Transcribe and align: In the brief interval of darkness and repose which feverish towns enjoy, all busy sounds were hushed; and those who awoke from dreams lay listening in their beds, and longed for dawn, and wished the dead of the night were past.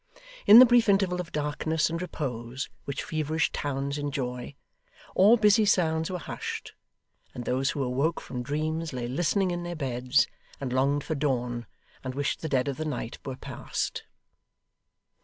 In 0.47 0.57
the 0.57 0.65
brief 0.65 0.89
interval 0.89 1.21
of 1.21 1.31
darkness 1.31 1.87
and 1.87 2.01
repose 2.01 2.69
which 2.85 3.03
feverish 3.03 3.51
towns 3.51 3.99
enjoy, 3.99 4.55
all 5.13 5.37
busy 5.37 5.63
sounds 5.63 6.09
were 6.09 6.17
hushed; 6.17 6.73
and 7.35 7.45
those 7.45 7.69
who 7.69 7.83
awoke 7.83 8.19
from 8.19 8.41
dreams 8.41 8.93
lay 8.93 9.07
listening 9.07 9.51
in 9.51 9.61
their 9.61 9.75
beds, 9.75 10.25
and 10.59 10.73
longed 10.73 11.03
for 11.03 11.13
dawn, 11.13 11.67
and 12.03 12.15
wished 12.15 12.41
the 12.41 12.49
dead 12.49 12.67
of 12.67 12.77
the 12.77 12.85
night 12.85 13.19
were 13.23 13.35
past. 13.35 14.05